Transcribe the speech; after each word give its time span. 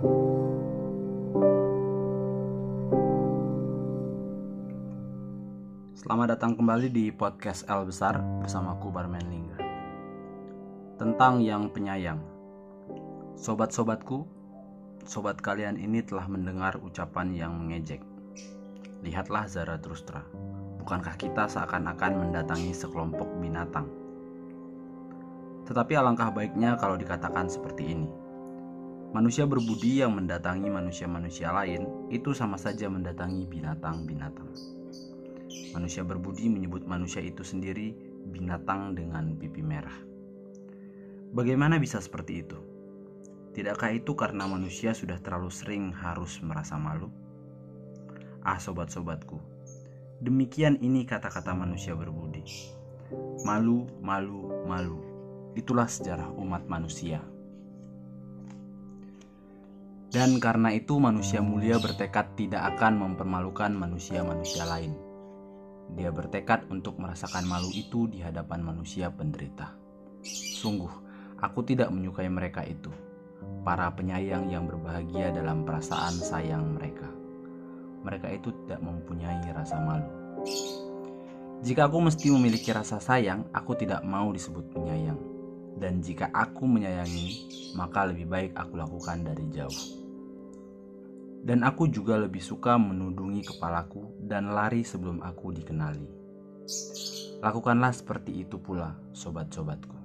Selamat 0.00 0.16
datang 6.32 6.56
kembali 6.56 6.88
di 6.88 7.12
podcast 7.12 7.68
L 7.68 7.84
Besar 7.84 8.16
bersama 8.40 8.80
aku 8.80 8.88
Barman 8.88 9.28
Lingga. 9.28 9.60
Tentang 10.96 11.44
yang 11.44 11.68
penyayang. 11.68 12.16
Sobat-sobatku, 13.36 14.24
sobat 15.04 15.36
kalian 15.36 15.76
ini 15.76 16.00
telah 16.00 16.24
mendengar 16.32 16.80
ucapan 16.80 17.36
yang 17.36 17.52
mengejek. 17.60 18.00
Lihatlah 19.04 19.52
Zarathustra 19.52 20.24
Bukankah 20.80 21.20
kita 21.20 21.44
seakan-akan 21.44 22.24
mendatangi 22.24 22.72
sekelompok 22.72 23.28
binatang? 23.36 23.84
Tetapi 25.68 25.92
alangkah 25.92 26.32
baiknya 26.32 26.80
kalau 26.80 26.96
dikatakan 26.96 27.52
seperti 27.52 27.92
ini 27.92 28.19
Manusia 29.10 29.42
berbudi 29.42 29.98
yang 29.98 30.14
mendatangi 30.14 30.70
manusia-manusia 30.70 31.50
lain 31.50 31.82
itu 32.14 32.30
sama 32.30 32.54
saja 32.54 32.86
mendatangi 32.86 33.42
binatang-binatang. 33.42 34.46
Manusia 35.74 36.06
berbudi 36.06 36.46
menyebut 36.46 36.86
manusia 36.86 37.18
itu 37.18 37.42
sendiri 37.42 37.90
binatang 38.30 38.94
dengan 38.94 39.34
pipi 39.34 39.66
merah. 39.66 39.98
Bagaimana 41.34 41.82
bisa 41.82 41.98
seperti 41.98 42.46
itu? 42.46 42.54
Tidakkah 43.50 43.90
itu 43.98 44.14
karena 44.14 44.46
manusia 44.46 44.94
sudah 44.94 45.18
terlalu 45.18 45.50
sering 45.50 45.90
harus 45.90 46.38
merasa 46.38 46.78
malu? 46.78 47.10
Ah, 48.46 48.62
sobat-sobatku, 48.62 49.42
demikian 50.22 50.78
ini 50.78 51.02
kata-kata 51.02 51.50
manusia 51.50 51.98
berbudi. 51.98 52.46
Malu, 53.42 53.90
malu, 53.98 54.54
malu. 54.70 55.02
Itulah 55.58 55.90
sejarah 55.90 56.30
umat 56.38 56.70
manusia. 56.70 57.18
Dan 60.10 60.42
karena 60.42 60.74
itu 60.74 60.98
manusia 60.98 61.38
mulia 61.38 61.78
bertekad 61.78 62.34
tidak 62.34 62.74
akan 62.74 62.98
mempermalukan 62.98 63.70
manusia-manusia 63.70 64.66
lain 64.66 65.10
dia 65.96 66.10
bertekad 66.14 66.70
untuk 66.70 66.98
merasakan 67.00 67.46
malu 67.46 67.70
itu 67.74 68.06
di 68.06 68.22
hadapan 68.22 68.62
manusia 68.62 69.10
penderita. 69.10 69.74
Sungguh, 70.60 70.90
aku 71.40 71.66
tidak 71.66 71.90
menyukai 71.90 72.30
mereka 72.30 72.62
itu, 72.62 72.92
para 73.66 73.90
penyayang 73.90 74.46
yang 74.52 74.68
berbahagia 74.68 75.34
dalam 75.34 75.66
perasaan 75.66 76.14
sayang 76.14 76.76
mereka. 76.76 77.08
Mereka 78.00 78.28
itu 78.32 78.54
tidak 78.64 78.80
mempunyai 78.80 79.44
rasa 79.52 79.76
malu. 79.80 80.08
Jika 81.60 81.92
aku 81.92 82.00
mesti 82.00 82.32
memiliki 82.32 82.72
rasa 82.72 82.96
sayang, 82.96 83.44
aku 83.52 83.76
tidak 83.76 84.00
mau 84.00 84.32
disebut 84.32 84.72
penyayang. 84.72 85.20
Dan 85.76 86.00
jika 86.00 86.32
aku 86.32 86.64
menyayangi, 86.64 87.28
maka 87.76 88.08
lebih 88.08 88.28
baik 88.28 88.52
aku 88.56 88.80
lakukan 88.80 89.24
dari 89.24 89.44
jauh 89.52 89.99
dan 91.50 91.66
aku 91.66 91.90
juga 91.90 92.14
lebih 92.14 92.38
suka 92.38 92.78
menudungi 92.78 93.42
kepalaku 93.42 94.22
dan 94.22 94.54
lari 94.54 94.86
sebelum 94.86 95.18
aku 95.18 95.50
dikenali. 95.50 96.06
Lakukanlah 97.42 97.90
seperti 97.90 98.46
itu 98.46 98.62
pula, 98.62 98.94
sobat-sobatku. 99.10 99.98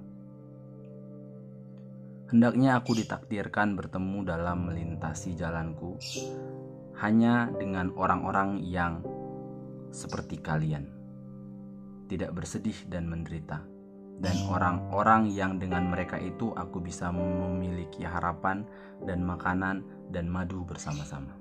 Hendaknya 2.34 2.82
aku 2.82 2.98
ditakdirkan 2.98 3.78
bertemu 3.78 4.26
dalam 4.26 4.66
melintasi 4.66 5.38
jalanku 5.38 5.94
hanya 6.98 7.54
dengan 7.54 7.94
orang-orang 7.94 8.66
yang 8.66 9.06
seperti 9.94 10.42
kalian, 10.42 10.90
tidak 12.10 12.34
bersedih 12.34 12.74
dan 12.90 13.06
menderita, 13.06 13.62
dan 14.16 14.36
orang-orang 14.48 15.28
yang 15.28 15.60
dengan 15.60 15.92
mereka 15.92 16.16
itu 16.16 16.52
aku 16.56 16.80
bisa 16.80 17.12
memiliki 17.12 18.00
harapan 18.00 18.64
dan 19.04 19.20
makanan 19.20 19.84
dan 20.08 20.24
madu 20.30 20.64
bersama-sama. 20.64 21.36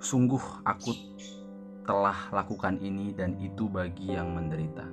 Sungguh 0.00 0.42
aku 0.66 0.90
telah 1.86 2.32
lakukan 2.34 2.80
ini 2.82 3.14
dan 3.14 3.38
itu 3.38 3.70
bagi 3.70 4.16
yang 4.16 4.34
menderita. 4.34 4.88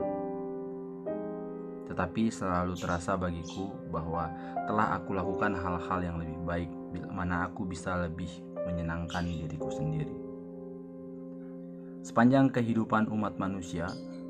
Tetapi 1.88 2.28
selalu 2.28 2.76
terasa 2.76 3.16
bagiku 3.16 3.72
bahwa 3.90 4.28
telah 4.68 5.00
aku 5.00 5.16
lakukan 5.16 5.56
hal-hal 5.56 6.00
yang 6.04 6.18
lebih 6.20 6.40
baik 6.44 6.70
bila 6.92 7.10
mana 7.16 7.48
aku 7.48 7.64
bisa 7.64 7.96
lebih 7.96 8.28
menyenangkan 8.68 9.24
diriku 9.24 9.72
sendiri. 9.72 10.12
Sepanjang 12.04 12.52
kehidupan 12.52 13.08
umat 13.12 13.40
manusia, 13.40 13.88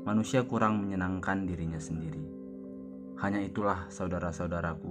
manusia 0.08 0.40
kurang 0.40 0.80
menyenangkan 0.80 1.44
dirinya 1.44 1.76
sendiri. 1.76 2.24
Hanya 3.20 3.44
itulah 3.44 3.92
saudara-saudaraku, 3.92 4.88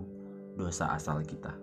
dosa 0.53 0.93
asal 0.93 1.25
kita. 1.25 1.57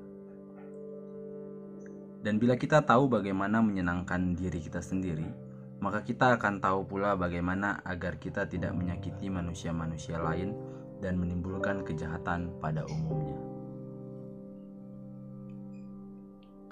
Dan 2.18 2.42
bila 2.42 2.58
kita 2.58 2.82
tahu 2.82 3.06
bagaimana 3.06 3.62
menyenangkan 3.62 4.34
diri 4.34 4.58
kita 4.58 4.82
sendiri, 4.82 5.30
maka 5.78 6.02
kita 6.02 6.34
akan 6.34 6.58
tahu 6.58 6.82
pula 6.82 7.14
bagaimana 7.14 7.78
agar 7.86 8.18
kita 8.18 8.50
tidak 8.50 8.74
menyakiti 8.74 9.30
manusia-manusia 9.30 10.18
lain 10.18 10.50
dan 10.98 11.14
menimbulkan 11.14 11.86
kejahatan 11.86 12.58
pada 12.58 12.82
umumnya. 12.90 13.38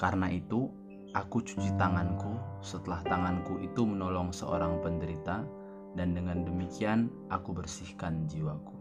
Karena 0.02 0.34
itu, 0.34 0.66
aku 1.14 1.46
cuci 1.46 1.78
tanganku 1.78 2.34
setelah 2.58 3.06
tanganku 3.06 3.62
itu 3.62 3.86
menolong 3.86 4.34
seorang 4.34 4.82
penderita, 4.82 5.46
dan 5.92 6.16
dengan 6.16 6.44
demikian 6.44 7.12
aku 7.28 7.52
bersihkan 7.52 8.24
jiwaku. 8.28 8.76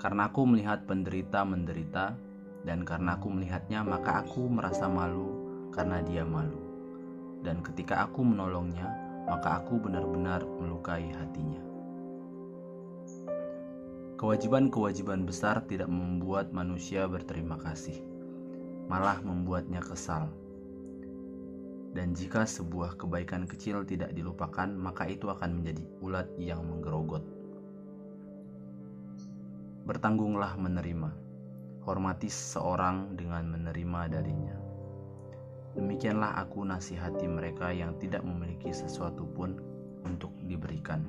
Karena 0.00 0.32
aku 0.32 0.48
melihat 0.48 0.88
penderita 0.88 1.44
menderita, 1.44 2.16
dan 2.64 2.84
karena 2.88 3.16
aku 3.20 3.28
melihatnya, 3.28 3.84
maka 3.84 4.24
aku 4.24 4.48
merasa 4.48 4.88
malu 4.88 5.28
karena 5.72 6.00
dia 6.00 6.24
malu. 6.24 6.60
Dan 7.40 7.64
ketika 7.64 8.08
aku 8.08 8.24
menolongnya, 8.24 8.88
maka 9.28 9.60
aku 9.60 9.80
benar-benar 9.80 10.44
melukai 10.44 11.08
hatinya. 11.12 11.60
Kewajiban-kewajiban 14.20 15.24
besar 15.24 15.64
tidak 15.64 15.88
membuat 15.88 16.52
manusia 16.52 17.08
berterima 17.08 17.56
kasih, 17.56 17.96
malah 18.88 19.16
membuatnya 19.24 19.80
kesal. 19.80 20.28
Dan 21.90 22.14
jika 22.14 22.46
sebuah 22.46 22.94
kebaikan 22.94 23.50
kecil 23.50 23.82
tidak 23.82 24.14
dilupakan, 24.14 24.70
maka 24.70 25.10
itu 25.10 25.26
akan 25.26 25.58
menjadi 25.58 25.82
ulat 25.98 26.28
yang 26.38 26.62
menggerogot. 26.62 27.26
Bertanggunglah 29.90 30.54
menerima 30.54 31.10
hormati 31.82 32.30
seorang 32.30 33.18
dengan 33.18 33.50
menerima 33.50 34.00
darinya. 34.06 34.56
Demikianlah 35.74 36.38
aku 36.38 36.66
nasihati 36.66 37.26
mereka 37.30 37.74
yang 37.74 37.98
tidak 37.98 38.22
memiliki 38.22 38.70
sesuatu 38.70 39.26
pun 39.34 39.58
untuk 40.06 40.30
diberikan. 40.46 41.02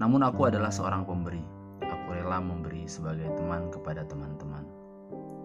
Namun 0.00 0.24
aku 0.24 0.48
adalah 0.48 0.72
seorang 0.72 1.04
pemberi. 1.04 1.44
Aku 1.84 2.08
rela 2.16 2.40
memberi 2.40 2.88
sebagai 2.88 3.28
teman 3.36 3.68
kepada 3.68 4.04
teman-teman. 4.08 4.64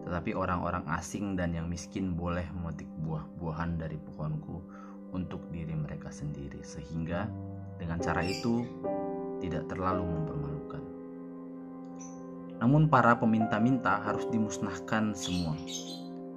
Tetapi 0.05 0.37
orang-orang 0.37 0.85
asing 0.93 1.33
dan 1.33 1.53
yang 1.57 1.65
miskin 1.65 2.13
boleh 2.13 2.45
memetik 2.53 2.87
buah-buahan 3.01 3.81
dari 3.81 3.97
pohonku 3.97 4.61
untuk 5.15 5.41
diri 5.49 5.73
mereka 5.73 6.13
sendiri 6.13 6.61
sehingga 6.61 7.25
dengan 7.81 7.97
cara 7.97 8.21
itu 8.21 8.63
tidak 9.41 9.65
terlalu 9.71 10.05
mempermalukan. 10.05 10.83
Namun 12.61 12.87
para 12.87 13.17
peminta-minta 13.19 13.99
harus 14.05 14.29
dimusnahkan 14.31 15.11
semua. 15.11 15.57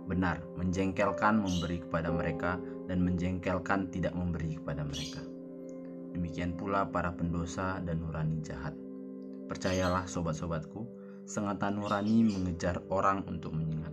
Benar, 0.09 0.41
menjengkelkan 0.57 1.45
memberi 1.45 1.85
kepada 1.85 2.09
mereka 2.09 2.57
dan 2.89 3.05
menjengkelkan 3.05 3.93
tidak 3.93 4.17
memberi 4.17 4.57
kepada 4.57 4.83
mereka. 4.83 5.21
Demikian 6.17 6.57
pula 6.57 6.89
para 6.89 7.13
pendosa 7.13 7.79
dan 7.85 8.01
nurani 8.01 8.41
jahat. 8.41 8.73
Percayalah 9.47 10.09
sobat-sobatku, 10.09 10.89
sengatan 11.29 11.77
nurani 11.77 12.25
mengejar 12.25 12.81
orang 12.89 13.21
untuk 13.29 13.53
menyengat. 13.53 13.93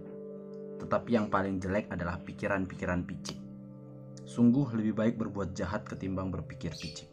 Tetapi 0.80 1.10
yang 1.20 1.28
paling 1.28 1.60
jelek 1.60 1.92
adalah 1.92 2.24
pikiran-pikiran 2.24 3.04
picik. 3.04 3.36
Sungguh 4.24 4.72
lebih 4.72 4.96
baik 4.96 5.20
berbuat 5.20 5.52
jahat 5.52 5.84
ketimbang 5.84 6.32
berpikir 6.32 6.72
picik. 6.72 7.12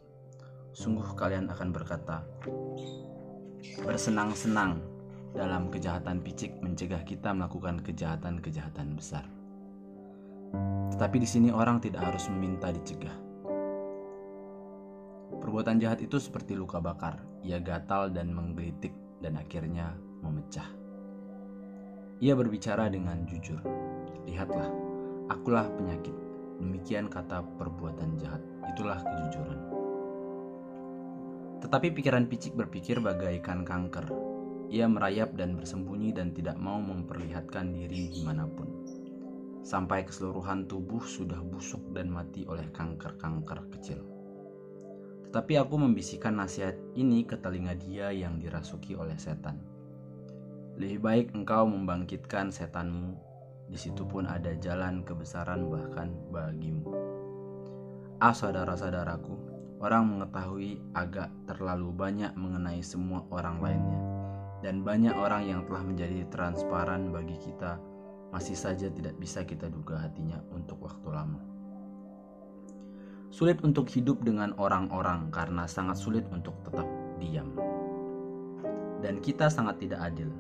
Sungguh 0.73 1.19
kalian 1.19 1.50
akan 1.50 1.69
berkata, 1.75 2.23
bersenang-senang 3.82 4.79
dalam 5.35 5.69
kejahatan 5.75 6.23
picik 6.23 6.55
mencegah 6.62 7.02
kita 7.02 7.35
melakukan 7.35 7.82
kejahatan-kejahatan 7.82 8.94
besar. 8.94 9.26
Tetapi 10.94 11.17
di 11.19 11.29
sini 11.29 11.49
orang 11.50 11.82
tidak 11.82 12.06
harus 12.06 12.31
meminta 12.31 12.70
dicegah. 12.70 13.19
Perbuatan 15.43 15.82
jahat 15.82 15.99
itu 15.99 16.23
seperti 16.23 16.55
luka 16.55 16.79
bakar, 16.79 17.19
ia 17.43 17.58
gatal 17.58 18.14
dan 18.14 18.31
menggelitik 18.31 18.94
dan 19.19 19.41
akhirnya 19.41 19.96
memecah. 20.22 20.70
Ia 22.22 22.38
berbicara 22.38 22.86
dengan 22.86 23.26
jujur. 23.26 23.58
Lihatlah, 24.30 24.70
akulah 25.26 25.66
penyakit. 25.74 26.14
Demikian 26.62 27.10
kata 27.10 27.42
perbuatan 27.58 28.22
jahat. 28.22 28.42
Itulah 28.70 29.02
kejujuran. 29.02 29.60
Tetapi 31.62 31.94
pikiran 31.94 32.30
picik 32.30 32.54
berpikir 32.54 32.98
bagaikan 33.02 33.66
kanker, 33.66 34.06
ia 34.70 34.86
merayap 34.86 35.34
dan 35.34 35.58
bersembunyi 35.58 36.10
dan 36.14 36.30
tidak 36.34 36.58
mau 36.58 36.78
memperlihatkan 36.78 37.70
diri 37.74 38.10
di 38.10 38.22
mana 38.22 38.46
pun. 38.46 38.70
Sampai 39.62 40.02
keseluruhan 40.02 40.66
tubuh 40.66 41.06
sudah 41.06 41.38
busuk 41.38 41.94
dan 41.94 42.10
mati 42.10 42.42
oleh 42.50 42.66
kanker-kanker 42.74 43.70
kecil. 43.78 44.02
Tetapi 45.30 45.54
aku 45.58 45.74
membisikkan 45.78 46.34
nasihat 46.34 46.74
ini 46.98 47.22
ke 47.22 47.38
telinga 47.38 47.78
dia 47.78 48.10
yang 48.10 48.42
dirasuki 48.42 48.98
oleh 48.98 49.14
setan. 49.14 49.71
Lebih 50.82 50.99
baik 50.99 51.26
engkau 51.38 51.62
membangkitkan 51.62 52.50
setanmu, 52.50 53.14
di 53.70 53.79
situ 53.79 54.02
pun 54.02 54.26
ada 54.26 54.50
jalan 54.58 55.06
kebesaran 55.06 55.70
bahkan 55.70 56.11
bagimu. 56.34 56.90
Ah 58.19 58.34
saudara-saudaraku, 58.34 59.31
orang 59.79 60.11
mengetahui 60.11 60.82
agak 60.90 61.31
terlalu 61.46 61.94
banyak 61.94 62.34
mengenai 62.34 62.82
semua 62.82 63.23
orang 63.31 63.62
lainnya 63.62 64.02
dan 64.67 64.82
banyak 64.82 65.14
orang 65.14 65.46
yang 65.46 65.62
telah 65.70 65.87
menjadi 65.87 66.26
transparan 66.34 67.14
bagi 67.14 67.38
kita 67.38 67.79
masih 68.34 68.58
saja 68.58 68.90
tidak 68.90 69.14
bisa 69.23 69.46
kita 69.46 69.70
duga 69.70 70.02
hatinya 70.02 70.43
untuk 70.50 70.82
waktu 70.82 71.14
lama. 71.14 71.38
Sulit 73.31 73.62
untuk 73.62 73.87
hidup 73.87 74.19
dengan 74.26 74.50
orang-orang 74.58 75.31
karena 75.31 75.62
sangat 75.70 75.94
sulit 75.94 76.26
untuk 76.34 76.58
tetap 76.67 76.90
diam. 77.23 77.55
Dan 78.99 79.23
kita 79.23 79.46
sangat 79.46 79.79
tidak 79.79 80.11
adil, 80.11 80.31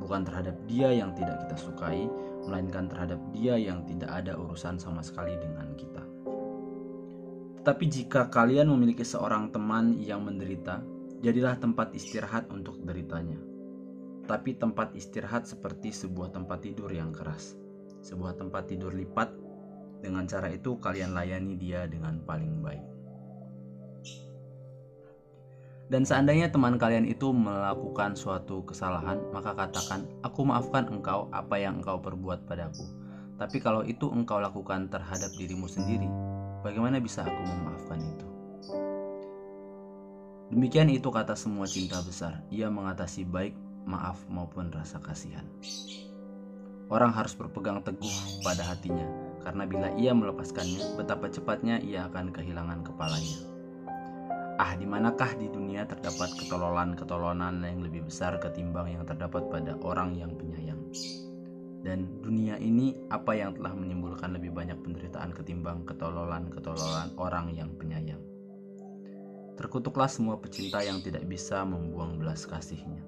bukan 0.00 0.24
terhadap 0.24 0.56
dia 0.64 0.90
yang 0.90 1.12
tidak 1.12 1.44
kita 1.46 1.56
sukai, 1.60 2.08
melainkan 2.48 2.88
terhadap 2.88 3.20
dia 3.30 3.60
yang 3.60 3.84
tidak 3.84 4.10
ada 4.10 4.34
urusan 4.34 4.80
sama 4.80 5.04
sekali 5.04 5.36
dengan 5.36 5.76
kita. 5.76 6.02
Tetapi 7.60 7.84
jika 7.92 8.32
kalian 8.32 8.72
memiliki 8.72 9.04
seorang 9.04 9.52
teman 9.52 10.00
yang 10.00 10.24
menderita, 10.24 10.80
jadilah 11.20 11.60
tempat 11.60 11.92
istirahat 11.92 12.48
untuk 12.48 12.80
deritanya 12.80 13.50
tapi 14.30 14.54
tempat 14.54 14.94
istirahat 14.94 15.42
seperti 15.42 15.90
sebuah 15.90 16.30
tempat 16.30 16.62
tidur 16.62 16.86
yang 16.94 17.10
keras, 17.10 17.58
sebuah 18.06 18.38
tempat 18.38 18.70
tidur 18.70 18.94
lipat. 18.94 19.34
Dengan 19.98 20.22
cara 20.30 20.46
itu, 20.54 20.78
kalian 20.78 21.18
layani 21.18 21.58
dia 21.58 21.90
dengan 21.90 22.22
paling 22.22 22.62
baik. 22.62 22.89
Dan 25.90 26.06
seandainya 26.06 26.54
teman 26.54 26.78
kalian 26.78 27.02
itu 27.02 27.34
melakukan 27.34 28.14
suatu 28.14 28.62
kesalahan, 28.62 29.18
maka 29.34 29.58
katakan, 29.58 30.06
"Aku 30.22 30.46
maafkan 30.46 30.86
engkau 30.86 31.26
apa 31.34 31.58
yang 31.58 31.82
engkau 31.82 31.98
perbuat 31.98 32.46
padaku." 32.46 32.86
Tapi 33.34 33.58
kalau 33.58 33.82
itu 33.82 34.06
engkau 34.06 34.38
lakukan 34.38 34.86
terhadap 34.86 35.34
dirimu 35.34 35.66
sendiri, 35.66 36.06
bagaimana 36.62 37.02
bisa 37.02 37.26
aku 37.26 37.42
memaafkan 37.42 37.98
itu? 38.06 38.26
Demikian 40.54 40.94
itu 40.94 41.10
kata 41.10 41.34
semua 41.34 41.66
cinta 41.66 41.98
besar. 42.06 42.46
Ia 42.54 42.70
mengatasi 42.70 43.26
baik 43.26 43.58
maaf 43.82 44.22
maupun 44.30 44.70
rasa 44.70 45.02
kasihan. 45.02 45.46
Orang 46.86 47.10
harus 47.10 47.34
berpegang 47.34 47.82
teguh 47.82 48.46
pada 48.46 48.62
hatinya, 48.62 49.10
karena 49.42 49.66
bila 49.66 49.90
ia 49.98 50.14
melepaskannya, 50.14 50.94
betapa 50.94 51.26
cepatnya 51.34 51.82
ia 51.82 52.06
akan 52.06 52.30
kehilangan 52.30 52.86
kepalanya. 52.86 53.49
Ah, 54.60 54.76
di 54.76 54.84
manakah 54.84 55.40
di 55.40 55.48
dunia 55.48 55.88
terdapat 55.88 56.36
ketololan-ketololan 56.36 57.64
yang 57.64 57.80
lebih 57.80 58.04
besar 58.04 58.36
ketimbang 58.36 58.92
yang 58.92 59.08
terdapat 59.08 59.48
pada 59.48 59.72
orang 59.80 60.12
yang 60.12 60.36
penyayang? 60.36 60.76
Dan 61.80 62.20
dunia 62.20 62.60
ini 62.60 62.92
apa 63.08 63.32
yang 63.32 63.56
telah 63.56 63.72
menimbulkan 63.72 64.36
lebih 64.36 64.52
banyak 64.52 64.76
penderitaan 64.84 65.32
ketimbang 65.32 65.88
ketololan-ketololan 65.88 67.08
orang 67.16 67.56
yang 67.56 67.72
penyayang? 67.72 68.20
Terkutuklah 69.56 70.12
semua 70.12 70.36
pecinta 70.36 70.84
yang 70.84 71.00
tidak 71.00 71.24
bisa 71.24 71.64
membuang 71.64 72.20
belas 72.20 72.44
kasihnya. 72.44 73.00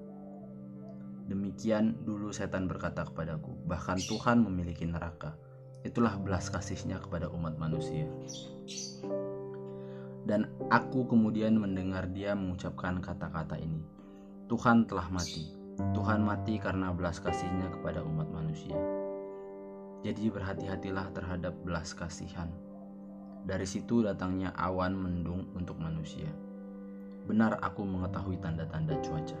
Demikian 1.29 2.01
dulu 2.01 2.33
setan 2.33 2.65
berkata 2.65 3.05
kepadaku, 3.05 3.53
bahkan 3.69 4.01
Tuhan 4.01 4.41
memiliki 4.41 4.89
neraka. 4.89 5.37
Itulah 5.85 6.17
belas 6.17 6.49
kasihnya 6.49 6.97
kepada 6.97 7.29
umat 7.29 7.61
manusia. 7.61 8.09
Dan 10.23 10.47
aku 10.71 11.03
kemudian 11.07 11.59
mendengar 11.59 12.07
dia 12.11 12.31
mengucapkan 12.31 13.03
kata-kata 13.03 13.59
ini. 13.59 13.83
Tuhan 14.47 14.87
telah 14.87 15.11
mati. 15.11 15.51
Tuhan 15.97 16.23
mati 16.23 16.61
karena 16.61 16.93
belas 16.93 17.19
kasihnya 17.19 17.67
kepada 17.73 18.05
umat 18.05 18.29
manusia. 18.31 18.77
Jadi 20.03 20.27
berhati-hatilah 20.31 21.15
terhadap 21.15 21.55
belas 21.63 21.95
kasihan. 21.95 22.51
Dari 23.43 23.67
situ 23.67 24.03
datangnya 24.03 24.55
awan 24.55 24.95
mendung 24.95 25.51
untuk 25.55 25.75
manusia. 25.79 26.27
Benar 27.27 27.59
aku 27.63 27.83
mengetahui 27.83 28.39
tanda-tanda 28.39 28.99
cuaca. 29.03 29.39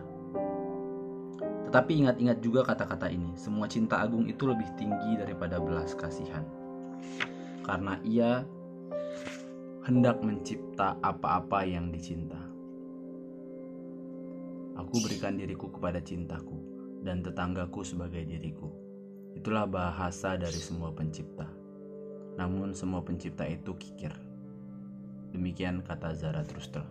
Tetapi 1.67 2.05
ingat-ingat 2.05 2.39
juga 2.39 2.63
kata-kata 2.63 3.11
ini, 3.11 3.35
semua 3.35 3.67
cinta 3.67 3.99
agung 3.99 4.27
itu 4.27 4.47
lebih 4.47 4.67
tinggi 4.79 5.19
daripada 5.19 5.59
belas 5.59 5.95
kasihan. 5.95 6.43
Karena 7.63 7.99
ia 8.03 8.43
hendak 9.83 10.23
mencipta 10.23 10.95
apa-apa 11.03 11.67
yang 11.67 11.91
dicinta. 11.91 12.39
Aku 14.79 15.03
berikan 15.03 15.35
diriku 15.35 15.67
kepada 15.67 15.99
cintaku 15.99 16.55
dan 17.03 17.19
tetanggaku 17.19 17.83
sebagai 17.83 18.23
diriku. 18.23 18.71
Itulah 19.35 19.67
bahasa 19.67 20.39
dari 20.39 20.55
semua 20.55 20.95
pencipta. 20.95 21.51
Namun 22.39 22.71
semua 22.71 23.03
pencipta 23.03 23.43
itu 23.43 23.75
kikir. 23.75 24.15
Demikian 25.35 25.83
kata 25.83 26.15
Zarathustra. 26.15 26.87